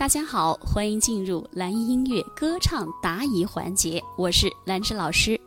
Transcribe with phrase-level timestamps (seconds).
[0.00, 5.38] 大家好，欢迎进入蓝音乐歌唱答疑环节，我是兰芝老师。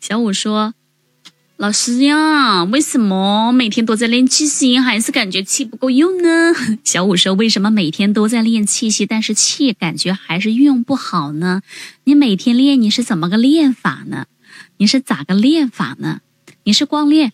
[0.00, 0.74] 小五说
[1.56, 6.52] ：“老师呀，为什么每天都在练气息，还是感觉气不够用呢？”
[6.82, 11.62] 小五说：“为什么每天都在练气息，但是气感觉还是运用不好呢？
[12.02, 14.26] 你每天练，你是怎么个练法呢？
[14.78, 16.22] 你是咋个练法呢？
[16.64, 17.32] 你是光练，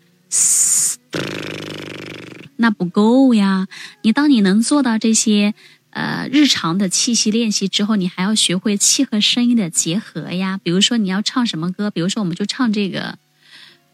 [2.56, 3.68] 那不够呀！
[4.02, 5.54] 你当你能做到这些。”
[5.94, 10.58] 呃，日常的气息练习之后，你还要学会气和声音的结合呀。
[10.60, 13.16] 比如说你要唱什么歌，比如说我们就唱这个，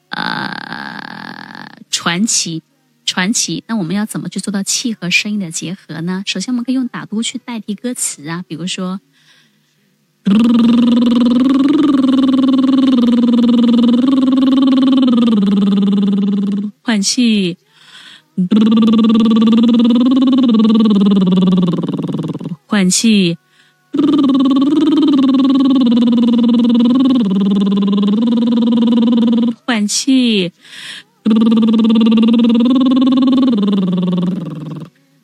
[0.08, 2.62] 呃，传奇，
[3.04, 3.62] 传奇。
[3.66, 6.22] 那我们要怎么去做到气和声音的结合呢？
[6.24, 8.98] 首先，我们可以用打嘟去代替歌词啊，比如说，
[16.82, 17.58] 换气。
[22.80, 23.36] 换气，
[29.66, 30.50] 换气。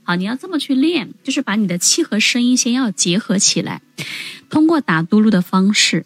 [0.05, 3.81] 好，你要这么去练，就是把你的气和声音先要结合起来，
[4.51, 6.05] 通过打嘟噜的方式，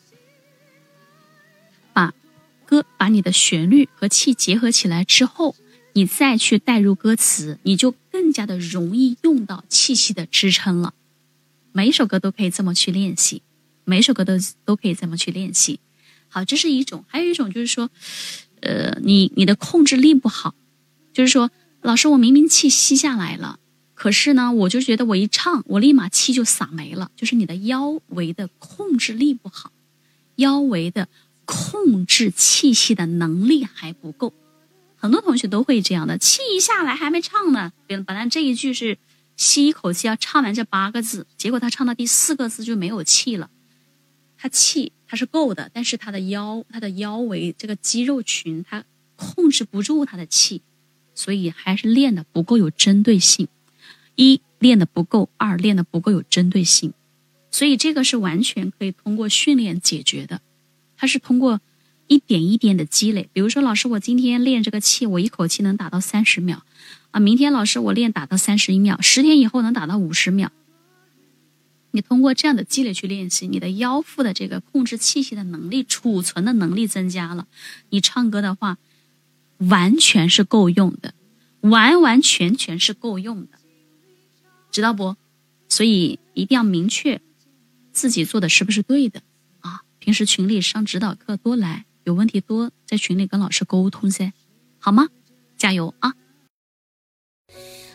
[1.92, 2.14] 把
[2.64, 5.56] 歌把你的旋律和气结合起来之后，
[5.94, 10.94] 你再去带入歌词，你就更加的容易用到气息的支撑了。
[11.72, 13.42] 每一首歌都可以这么去练习，
[13.84, 15.78] 每一首歌都都可以这么去练习。
[16.28, 17.90] 好，这是一种，还有一种就是说，
[18.60, 20.54] 呃，你你的控制力不好，
[21.12, 21.50] 就是说，
[21.82, 23.58] 老师，我明明气吸下来了，
[23.94, 29.72] 可是呢，我就觉得我一唱，我立马气就撒没了，就是你的腰围的控制力不好，
[30.36, 31.08] 腰围的
[31.44, 34.32] 控制气息的能力还不够。
[34.96, 38.98] 很多同学都会这样的，气一下来还没唱呢，本来这一句是。
[39.40, 43.48] 吸一口气要唱完这八个字，结果他唱到第四个字就没有气了。
[44.36, 48.84] 他气他是够的，但是他的腰他的腰围这个肌肉群他
[49.16, 50.60] 控制不住他的气，
[51.14, 53.48] 所以还是练的不够有针对性。
[54.14, 56.92] 一练的不够，二练的不够有针对性，
[57.50, 60.42] 所以这个是完全可以通过训练解决的。
[60.98, 61.62] 它是通过
[62.08, 66.62] 一点一点的积累，比如说老师，我今天练这个气，我一口气能达到三十秒。
[67.12, 70.52] 啊，明天老师我练打到三十一秒，十天以后能打到五十秒。
[71.92, 77.48] 你通过这样的积累去练习，你的腰腹的这个控制气息的能力、储存的能力增加了，
[77.88, 78.78] 你唱歌的话
[79.58, 81.14] 完全是够用的，
[81.62, 83.58] 完完全全是够用的，
[84.70, 85.16] 知道不？
[85.68, 87.20] 所以一定要明确
[87.92, 89.22] 自己做的是不是对的
[89.60, 89.82] 啊！
[89.98, 94.32] 平时群里上指导课多来，有问题多在群里跟老师沟通噻，
[94.78, 95.08] 好吗？
[95.56, 96.14] 加油啊！